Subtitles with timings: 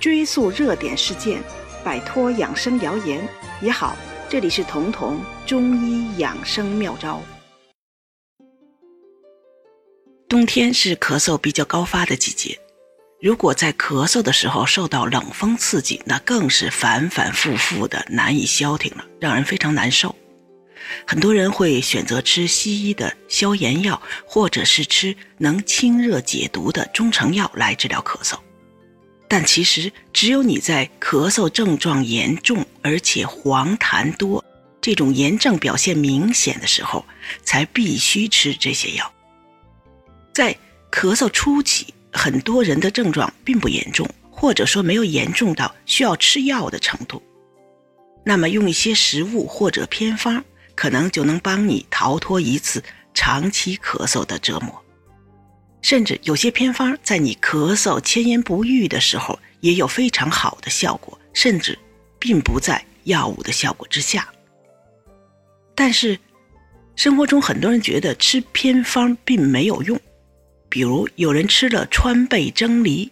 [0.00, 1.42] 追溯热点事件，
[1.84, 3.20] 摆脱养生谣言
[3.60, 3.94] 也好。
[4.30, 7.20] 这里是彤彤中医养生妙招。
[10.26, 12.58] 冬天是咳嗽比较高发的季节，
[13.20, 20.16] 如果在咳嗽的时候受到冷风刺激，那更是反反复复的难以消停了，让人非常难受。
[21.06, 28.38] 很多人会选择吃西医的消炎药，或者是吃能清热解毒的中成药来治疗咳嗽。
[29.32, 34.44] 但其实，只有你在咳嗽症状严重而且黄痰多、
[34.80, 37.06] 这种炎症表现明显的时候，
[37.44, 39.14] 才必须吃这些药。
[40.34, 40.52] 在
[40.90, 47.22] 咳嗽初期，很多人的症状并不严重，或者说没有严重到需要吃药的程度。
[48.24, 50.42] 那么，用一些食物或者偏方，
[50.74, 52.82] 可能就能帮你逃脱一次
[53.14, 54.82] 长期咳嗽的折磨。
[55.82, 61.78] 甚至有些偏方在你咳嗽千言不愈的时候也有非常好的效果，甚至
[62.18, 64.28] 并不在药物的效果之下。
[65.74, 66.18] 但是，
[66.96, 69.98] 生活中很多人觉得吃偏方并没有用，
[70.68, 73.10] 比如有人吃了川贝蒸梨，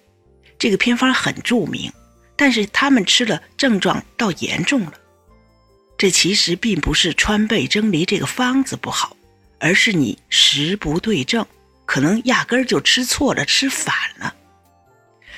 [0.59, 1.91] 这个偏方很著名，
[2.37, 4.93] 但是他们吃了症状倒严重了。
[5.97, 9.17] 这其实并不是川贝蒸梨这个方子不好，
[9.59, 11.47] 而是你食不对症。
[11.89, 14.35] 可能压根儿就吃错了，吃反了。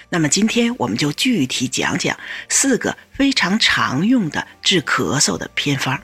[0.08, 5.96] 那么今天我们就具体讲讲四个非常常用的治咳嗽的偏方：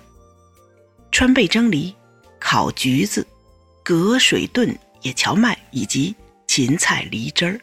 [1.11, 1.93] 川贝蒸梨、
[2.39, 3.27] 烤橘子、
[3.83, 4.73] 隔水炖
[5.03, 6.15] 野荞麦以及
[6.47, 7.61] 芹菜梨汁儿。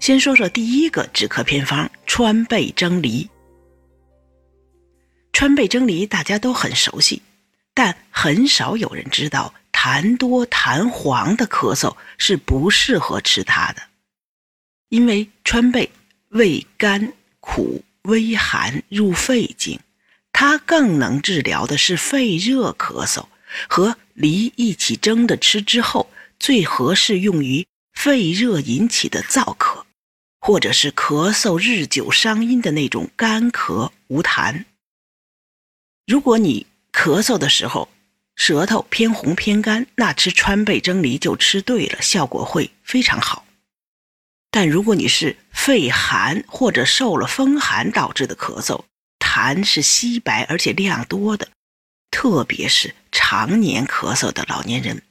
[0.00, 3.26] 先说说第一个止咳偏方——川贝蒸梨。
[5.32, 7.22] 川贝蒸梨大家都很熟悉，
[7.72, 9.54] 但很少有人知道。
[9.88, 13.80] 痰多痰黄的咳嗽是不适合吃它的，
[14.90, 15.90] 因为川贝
[16.28, 19.80] 味甘苦微寒入肺经，
[20.30, 23.28] 它更能治疗的是肺热咳嗽。
[23.66, 29.84] 和梨一起蒸的吃之后，最合适用于肺热引起的燥咳，
[30.38, 34.66] 或者是咳嗽日久伤阴的那种干咳无痰。
[36.06, 37.88] 如果你咳嗽的时候，
[38.38, 43.44] 舌头偏红偏干，那吃川贝蒸梨就吃对了，效果会非常好。
[44.50, 48.84] 但如果你是肺寒或者受了风寒导致的咳嗽，
[49.18, 51.48] 痰是稀白而且量多的，
[52.12, 55.02] 特别是常年咳嗽的老年人，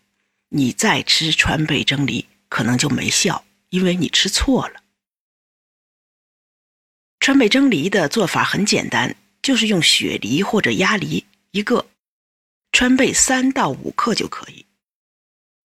[0.49, 4.81] 你再吃川贝蒸梨可能就没效，因为你吃错了。
[7.19, 11.85] 川贝蒸梨的做法很简单，就是用雪梨或者鸭梨一个。
[12.77, 14.63] 川贝三到五克就可以，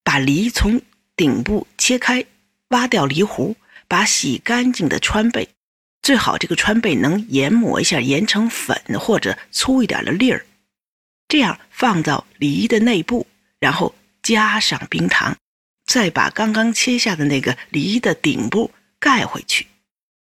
[0.03, 0.81] 把梨从
[1.15, 2.25] 顶部切开，
[2.69, 3.55] 挖掉梨核，
[3.87, 5.47] 把洗干净的川贝，
[6.01, 10.43] 最好这个川贝能研磨一下，研成粉或者粗一点的粒儿，
[11.27, 13.27] 这样放到梨的内部，
[13.59, 13.93] 然后
[14.23, 15.37] 加上冰糖，
[15.85, 19.67] 再把刚刚切下的那个梨的顶部盖回去，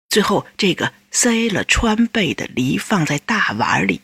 [0.10, 4.02] 最后这个塞了川贝的梨放在大碗里。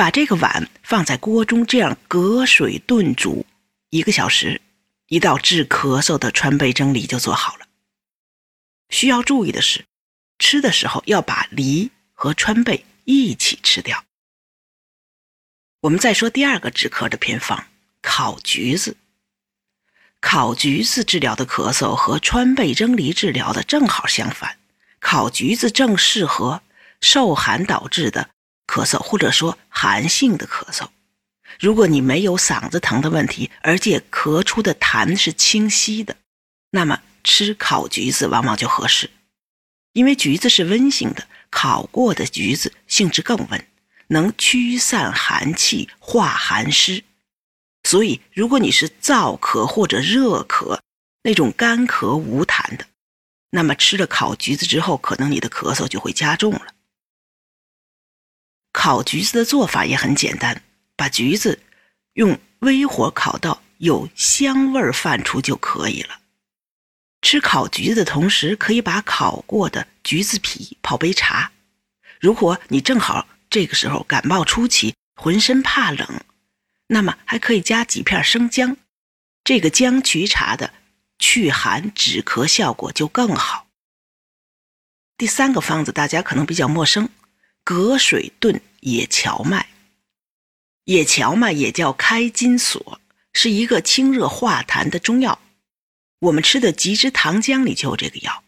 [0.00, 3.44] 把这个碗放在锅中，这样隔水炖煮
[3.90, 4.62] 一个小时，
[5.08, 7.66] 一道治咳嗽的川贝蒸梨就做好了。
[8.88, 9.84] 需要注意的是，
[10.38, 14.02] 吃的时候要把梨和川贝一起吃掉。
[15.82, 17.66] 我们再说第二个止咳的偏方——
[18.00, 18.96] 烤橘子。
[20.22, 24.56] 烤橘子治疗的咳嗽和川贝蒸梨治疗的正好相反，
[24.98, 26.62] 烤橘子正适合
[27.02, 28.30] 受寒导致的。
[28.70, 30.86] 咳嗽或者说寒性的咳嗽，
[31.58, 36.14] 如果你没有嗓子疼的问题，而且咳出的痰是清晰的，
[36.70, 39.10] 那么吃烤橘子往往就合适，
[39.92, 43.66] 因为橘子是温性的，烤过的橘子性质更温，
[44.06, 47.02] 能驱散寒气、化寒湿。
[47.82, 50.78] 所以，如果你是燥咳或者热咳，
[51.24, 52.86] 那种干咳无痰的，
[53.50, 56.69] 那么吃了烤橘子之后，可能你的咳嗽就会加重了。
[58.72, 60.62] 烤橘子的做法也很简单，
[60.96, 61.60] 把橘子
[62.14, 66.20] 用微火烤到有香味儿泛出就可以了。
[67.22, 71.52] 吃烤橘子的同时，可以把烤过的橘子皮泡杯茶。
[72.18, 76.24] 如果你正好这个时候感冒初期，浑身怕冷，
[76.86, 78.76] 那么还可以加几片生姜，
[79.44, 80.72] 这个姜橘茶的
[81.18, 83.66] 祛寒止咳效果就更好。
[85.18, 87.08] 第三个方子大家可能比较陌生。
[87.72, 89.68] 隔水炖野荞麦，
[90.86, 93.00] 野荞麦也叫开金锁，
[93.32, 95.40] 是一个清热化痰的中药。
[96.18, 98.42] 我们吃的吉之糖浆里就有这个药，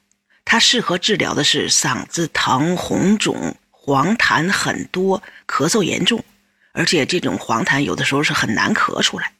[0.45, 6.25] 它适合治疗的是嗓子疼、红肿、黄痰很多、咳嗽严重，
[6.73, 9.35] 而且这种黄痰有的时候是很难咳出来，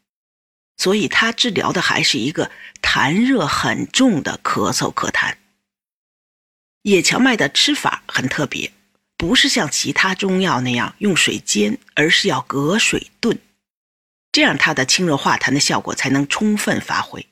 [0.77, 5.35] 所以它治疗的还是一个痰热很重的咳嗽咳痰。
[6.83, 8.73] 野荞麦的吃法很特别，
[9.23, 13.39] 不是像其他中药那样用水煎，而是要隔水炖，
[14.33, 17.25] 这样它的清热化痰的效果才能充分发挥。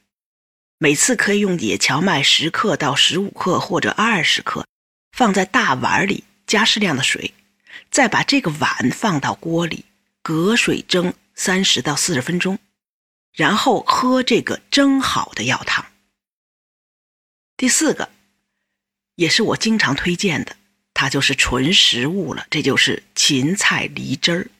[0.79, 4.65] 每次可以用野荞麦十克到十五克或者二十克，
[5.11, 7.35] 放在大碗里，加适量的水，
[7.91, 9.85] 再把这个碗放到锅里，
[10.23, 12.61] 隔水蒸三十到四十分钟，
[13.33, 15.85] 然后喝这个蒸好的药汤。
[17.57, 18.11] 第四个。
[19.17, 20.57] 也是我经常推荐的，
[21.01, 22.47] 它就是纯食物了。
[22.51, 24.51] 这就是芹菜梨汁儿。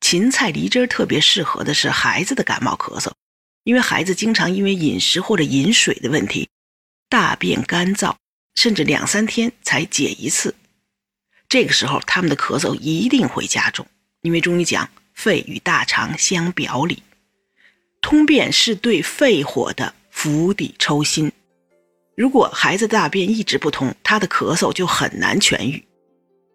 [0.00, 3.10] 芹菜梨汁儿特别适合的是孩子的感冒咳嗽，
[3.64, 6.48] 因为孩子经常因为饮食或者饮水的问题，
[7.08, 8.14] 大便干燥，
[8.54, 10.54] 甚至两三天才解一次。
[11.48, 13.84] 这个时候他们的咳嗽一定会加重，
[14.20, 17.02] 因为中医讲肺与大肠相表里，
[18.00, 21.32] 通便是对肺火的釜底抽薪。
[22.16, 25.84] 如果孩子大便一直不通，他的咳嗽就很难痊愈，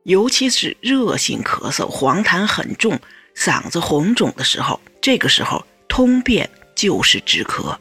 [0.05, 2.99] 尤其是热性咳嗽、黄痰很重、
[3.35, 7.77] 嗓子红肿的时候，这个时候通便就是止咳。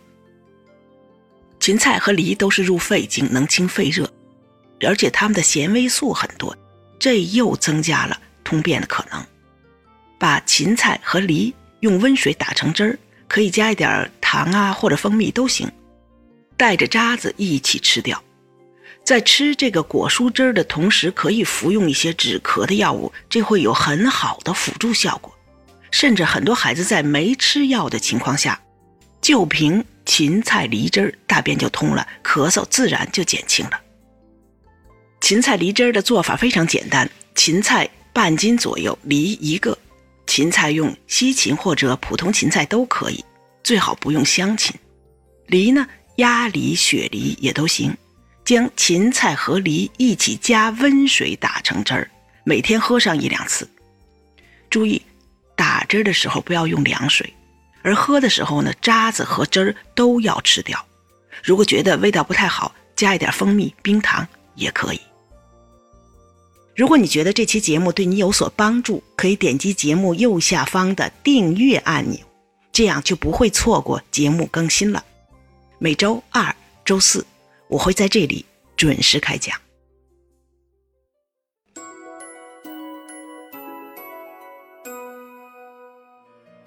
[1.59, 4.07] 芹菜和梨都是入肺经，能清肺热，
[4.83, 6.55] 而且它们的纤维素很多，
[6.99, 9.25] 这又增加了通便的可能。
[10.19, 15.67] 把芹菜和梨用温水打成汁儿，可以加一点糖啊或者蜂蜜都行。
[16.61, 18.23] 带着渣子一起吃掉，
[19.03, 25.35] 在吃这个果蔬汁儿的同时，可以服用一些止咳的药物，这会有很好的辅助效果。
[25.91, 28.61] 甚至很多孩子在没吃药的情况下，
[29.23, 33.81] 就凭芹菜梨汁儿，大便就通了，咳嗽自然就减轻了。
[35.23, 39.79] 芹菜梨汁儿的做法非常简单，芹菜半斤左右，梨一个。
[40.27, 43.25] 芹菜用西芹或者普通芹菜都可以，
[43.65, 44.77] 最好不用香芹。
[45.47, 45.89] 梨呢？
[46.21, 47.97] 鸭梨、雪梨也都行，
[48.45, 52.11] 将芹菜和梨一起加温水打成汁儿，
[52.45, 53.67] 每天喝上一两次。
[54.69, 55.01] 注意，
[55.57, 57.33] 打汁的时候不要用凉水，
[57.83, 60.85] 而喝的时候呢，渣子和汁儿都要吃掉。
[61.43, 65.01] 如果觉得味道不太好，加一点蜂蜜、冰糖也可以。
[66.77, 72.21] 如果你觉得这期节目对你有所帮助，可以点击节目右下方的订阅按钮，
[72.73, 75.03] 这样就不会错过节目更新了。
[75.83, 76.55] 每周二、
[76.85, 77.25] 周四，
[77.67, 78.45] 我会在这里
[78.77, 79.59] 准时开讲。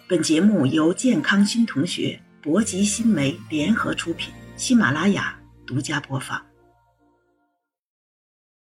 [0.09, 6.43] 本节目由健康新同学、博吉新媒联合出品，喜马拉雅独家播放。